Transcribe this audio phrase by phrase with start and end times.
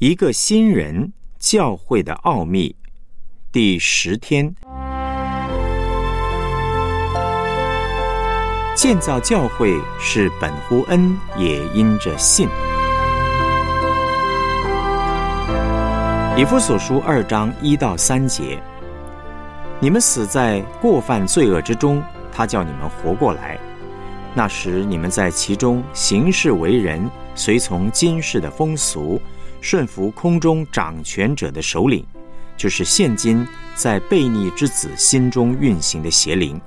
[0.00, 2.76] 一个新人教会的奥秘，
[3.50, 4.54] 第十天，
[8.76, 12.46] 建造教会是本乎恩，也因着信。
[16.36, 18.62] 以弗所书二章一到三节，
[19.80, 23.58] 你们死在过犯罪恶之中，他叫你们活过来。
[24.32, 29.20] 那时你们在其中行事为人，随从今世的风俗。
[29.60, 32.04] 顺服空中掌权者的首领，
[32.56, 36.60] 就是现今在悖逆之子心中运行的邪灵。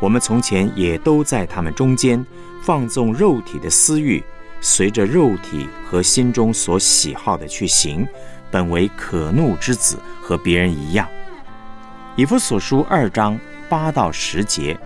[0.00, 2.24] 我们从前也都在他们中间
[2.62, 4.22] 放纵肉体的私欲，
[4.60, 8.06] 随着肉体和心中所喜好的去行，
[8.50, 11.08] 本为可怒之子，和别人一样。
[12.16, 13.38] 以弗所书二章
[13.68, 14.78] 八到十节，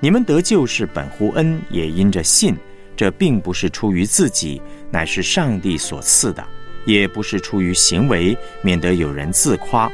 [0.00, 2.56] 你们得救是本乎恩，也因着信。
[2.96, 6.42] 这并不是出于自己，乃是上帝所赐的。
[6.86, 9.90] 也不是出于行为，免得有人自夸。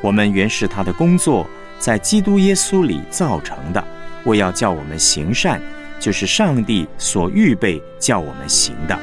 [0.00, 1.46] 我们原是他的工作，
[1.78, 3.84] 在基督耶稣里造成的，
[4.24, 5.60] 为要叫我们行善，
[6.00, 8.98] 就是上帝所预备叫我们行的。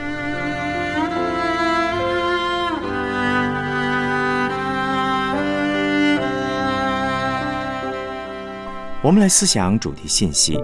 [9.02, 10.60] 我们来思想主题信息，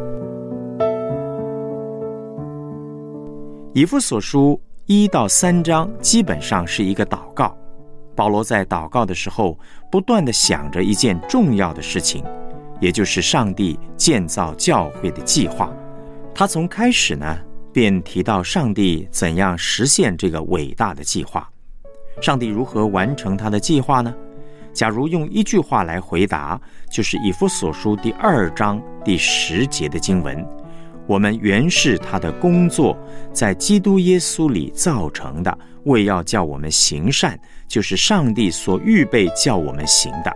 [3.74, 4.60] 以弗所书。
[4.88, 7.58] 一到三章基本上是一个祷告。
[8.16, 9.58] 保罗在祷告的时候，
[9.92, 12.24] 不断的想着一件重要的事情，
[12.80, 15.74] 也就是上帝建造教会的计划。
[16.36, 17.36] 他从开始呢，
[17.74, 21.50] 便提到上帝怎样实现这个伟大的计划。
[22.22, 24.14] 上帝如何完成他的计划呢？
[24.72, 26.62] 假如用一句话来回答，
[26.92, 30.48] 就是以弗所书第二章第十节的经文。
[31.08, 32.98] 我们原是他的工作，
[33.32, 40.36] 在基督耶稣里造成的，为要叫我们行善，就是上帝所预备叫我们行的。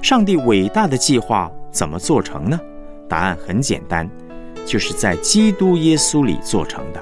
[0.00, 2.58] 上帝伟大的计划怎么做成呢？
[3.08, 4.08] 答案很简单，
[4.64, 7.00] 就是在基督耶稣里做成的。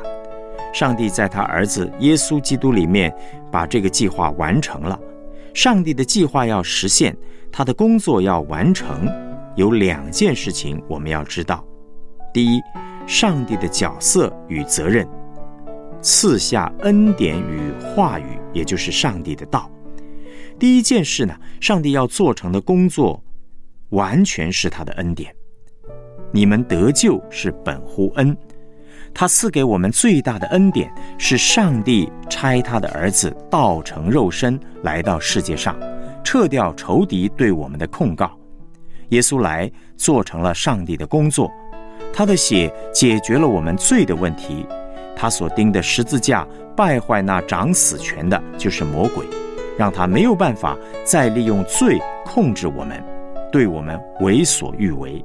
[0.73, 3.13] 上帝在他儿子耶稣基督里面
[3.51, 4.99] 把这个计划完成了。
[5.55, 7.17] 上帝的计划要实现，
[7.53, 9.09] 他的工作要完成，
[9.55, 11.65] 有两件事情我们要知道。
[12.33, 12.63] 第一，
[13.07, 15.07] 上帝的角色与责任，
[16.01, 19.71] 赐下恩典与话语，也就是上帝的道。
[20.59, 23.23] 第一件事呢，上帝要做成的工作，
[23.91, 25.35] 完全是他的恩典。
[26.33, 28.37] 你们得救是本乎恩，
[29.13, 35.77] 他赐给我们最大的恩典是上帝差他的儿子道成肉身来到世界上，
[36.23, 38.31] 撤掉仇敌对我们的控告。
[39.09, 41.51] 耶稣来做成了上帝的工作。
[42.13, 44.67] 他的血解决了我们罪的问题，
[45.17, 49.25] 他所钉的十字架败坏那掌死权的，就是魔鬼，
[49.79, 53.03] 让他没有办法再利用罪控制我们，
[53.53, 55.25] 对我们为所欲为。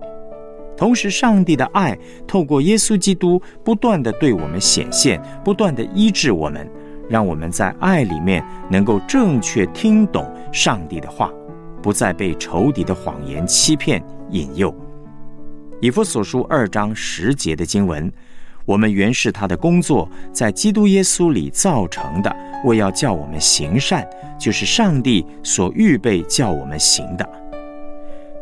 [0.77, 1.97] 同时，上帝的爱
[2.27, 6.69] 透过耶稣基督不断的对我们显现，不断的医治我们，
[7.09, 11.31] 让我们在爱里面能够正确听懂上帝的话，
[11.81, 14.75] 不再被仇敌的谎言欺骗引诱。
[15.85, 18.11] 以弗所书二章十节的经文，
[18.65, 24.03] 我们原是他的工作，在基督耶稣里造成的，为要叫我们行善，
[24.39, 27.29] 就是上帝所预备叫我们行的。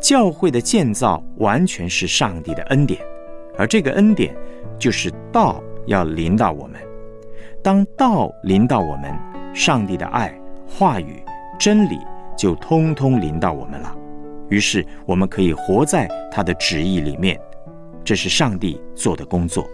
[0.00, 2.98] 教会的建造完全是上帝的恩典，
[3.58, 4.34] 而这个恩典
[4.78, 6.80] 就是道要临到我们。
[7.62, 9.14] 当道临到我们，
[9.52, 10.34] 上帝的爱、
[10.66, 11.22] 话语、
[11.58, 11.98] 真理
[12.38, 13.94] 就通通临到我们了。
[14.50, 17.40] 于是我们可以活在他的旨意里面，
[18.04, 19.66] 这是上帝做的工作。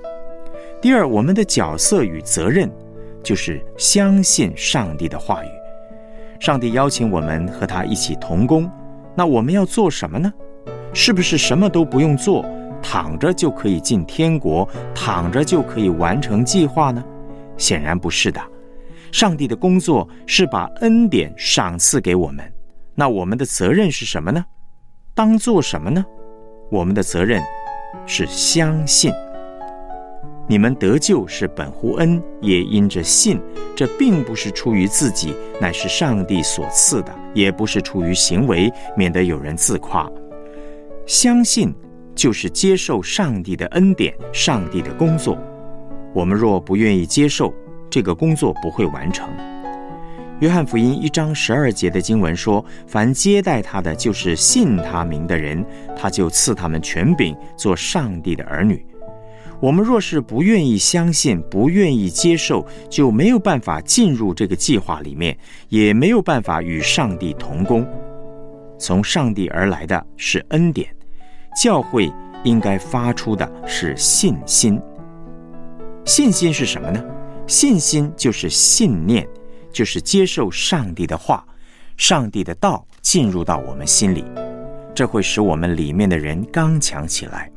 [0.80, 2.70] 第二，我们的角色与责任
[3.22, 5.48] 就是相信上帝的话语。
[6.38, 8.70] 上帝邀请我们和他一起同工，
[9.14, 10.32] 那我们要做什么呢？
[10.94, 12.44] 是不是什么都不用做，
[12.82, 17.04] 躺着就可以进天国，躺着就可以完成计划呢？
[17.58, 18.40] 显然不是的。
[19.12, 22.44] 上帝的工作是把恩典赏赐给我们，
[22.94, 24.42] 那我们的责任是什么呢？
[25.14, 26.04] 当做什么呢？
[26.70, 27.42] 我们的责任
[28.06, 29.12] 是相信。
[30.46, 33.40] 你们得救是本乎恩，也因着信。
[33.76, 40.10] 这并不是出于自己，乃是上帝所赐的；也不是出于行为，免得有人自夸。
[41.06, 41.74] 相信
[42.14, 45.38] 就是接受上帝的恩典，上帝的工作。
[46.12, 47.54] 我们若不愿意接受，
[47.88, 49.28] 这个工作不会完成。
[50.40, 55.62] 约翰福音一章十二节的经文说：“凡接待他的，就是信他名的人，
[55.94, 58.82] 他就赐他们权柄，做上帝的儿女。”
[59.60, 65.36] 我们若是不愿意相信、不愿意接受，就没有办法进入这个计划里面，
[65.68, 67.86] 也没有办法与上帝同工。
[68.78, 70.88] 从上帝而来的是恩典，
[71.54, 72.10] 教会
[72.44, 74.80] 应该发出的是信心。
[76.06, 77.04] 信心是什么呢？
[77.46, 79.28] 信心就是信念，
[79.72, 81.44] 就是接受上帝的话、
[81.96, 84.24] 上帝的道进入到我们心里，
[84.94, 87.50] 这会使我们里面的人刚强起来。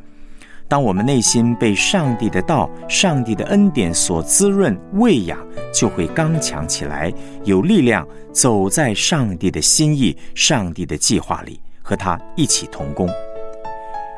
[0.67, 5.37] 当我们内心被上帝的道、上帝的恩典所滋润、喂养，
[5.71, 7.13] 就会刚强起来，
[7.43, 13.07] 有力量走在上帝的心意、上帝的计划里，和他一起同工。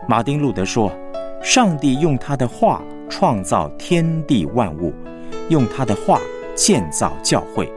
[0.07, 0.89] 马丁路德说
[1.43, 4.93] ：“上帝用他的话创造天地万物，
[5.49, 6.21] 用他的话
[6.55, 7.69] 建造教会。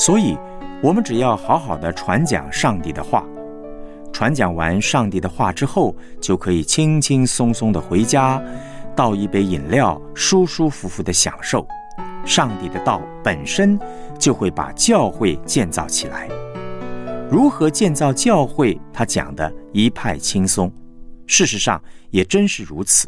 [0.00, 0.34] 所以，
[0.82, 3.22] 我们只要好好的传讲上帝的话。”
[4.10, 8.42] 传讲完上帝的话之后，就可以轻轻松松的回家，
[8.96, 11.66] 倒一杯饮料，舒舒服服的享受。
[12.24, 13.78] 上帝的道本身
[14.18, 16.26] 就会把教会建造起来。
[17.30, 18.80] 如何建造教会？
[18.94, 20.72] 他讲的一派轻松。
[21.26, 23.06] 事实上也真是如此。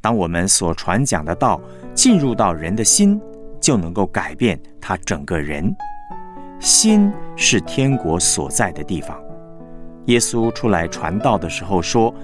[0.00, 1.60] 当我们所传讲的道
[1.94, 3.20] 进入到人的心，
[3.60, 5.76] 就能够改变他整个人。
[6.60, 9.18] 心是天国所在的地方。
[10.06, 12.14] 耶稣出来传道的时候说：“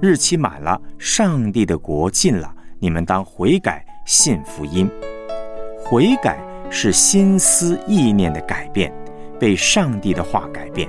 [0.00, 4.90] 日期满了，上帝的国近了，你们当悔改，信福音。
[5.84, 6.38] 悔改
[6.70, 8.92] 是心思意念的改变，
[9.38, 10.88] 被上帝的话改变。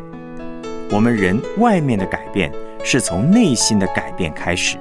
[0.91, 2.51] 我们人外面的改变
[2.83, 4.77] 是从内心的改变开始，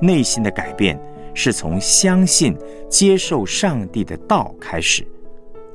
[0.00, 0.98] 内心的改变
[1.34, 2.56] 是从相信、
[2.88, 5.06] 接受上帝的道开始。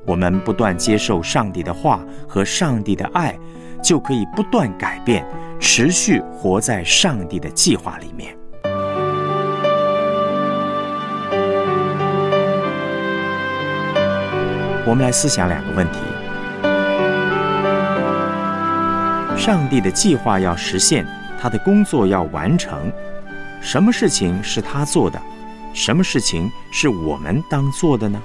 [0.07, 3.37] 我们不断接受上帝的话和上帝的爱。”
[3.79, 5.23] 就可以不断改变，
[5.59, 8.35] 持续活在上帝的计划里面。
[14.83, 15.99] 我们来思想两个问题：
[19.37, 21.05] 上帝的计划要实现，
[21.39, 22.91] 他的工作要完成，
[23.61, 25.21] 什么事情是他做的？
[25.71, 28.19] 什么事情是我们当做的呢？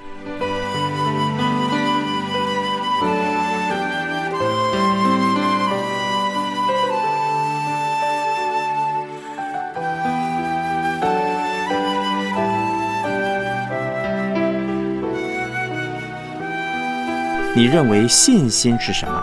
[17.55, 19.23] 你认为信心是什么？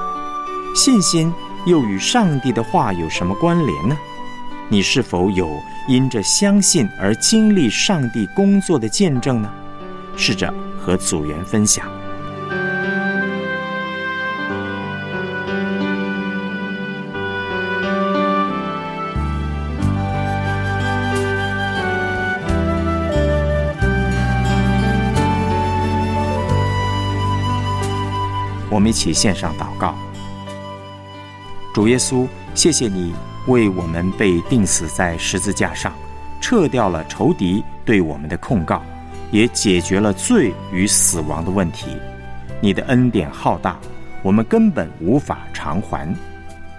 [0.76, 1.34] 信心
[1.66, 3.98] 又与上帝的话有什么关联呢？
[4.68, 5.50] 你是否有
[5.88, 9.52] 因着相信而经历上帝工作的见证呢？
[10.16, 11.88] 试着和组员分享。
[28.80, 29.94] 我们一起献上祷告，
[31.74, 33.14] 主耶稣，谢谢你
[33.48, 35.94] 为我们被钉死在十字架上，
[36.40, 38.82] 撤掉了仇敌对我们的控告，
[39.32, 41.88] 也解决了罪与死亡的问题。
[42.62, 43.78] 你的恩典浩大，
[44.24, 46.16] 我们根本无法偿还。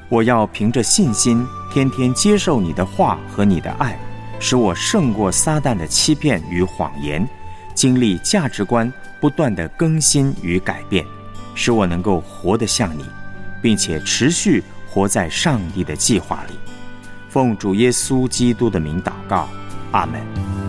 [0.08, 3.94] 我要凭着信心，天天接受你的话和你的爱，
[4.38, 7.29] 使我胜过撒旦的欺骗与谎言，
[7.75, 11.05] 经历价值观不断的更新与改变。
[11.55, 13.05] 使我能够活得像你，
[13.62, 16.54] 并且持续活在上帝的计划里。
[17.28, 19.49] 奉主耶稣基督的名祷告，
[19.92, 20.60] 阿门。